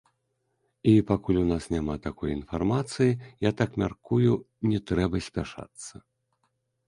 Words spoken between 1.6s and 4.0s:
няма такой інфармацыі, я так